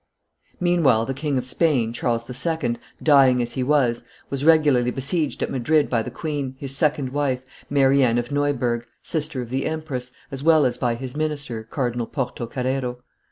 Meanwhile 0.59 1.05
the 1.05 1.13
King 1.13 1.37
of 1.37 1.45
Spain, 1.45 1.93
Charles 1.93 2.27
II., 2.27 2.77
dying 3.03 3.39
as 3.39 3.53
he 3.53 3.61
was, 3.61 4.03
was 4.31 4.43
regularly 4.43 4.89
besieged 4.89 5.43
at 5.43 5.51
Madrid 5.51 5.91
by 5.91 6.01
the 6.01 6.09
queen, 6.09 6.55
his 6.57 6.75
second 6.75 7.09
wife, 7.09 7.43
Mary 7.69 8.01
Anne 8.03 8.17
of 8.17 8.31
Neuburg, 8.31 8.87
sister 9.03 9.43
of 9.43 9.51
the 9.51 9.67
empress, 9.67 10.11
as 10.31 10.41
well 10.41 10.65
as 10.65 10.79
by 10.79 10.95
his 10.95 11.15
minister, 11.15 11.61
Cardinal 11.65 12.07
Porto 12.07 12.47
Carrero. 12.47 13.01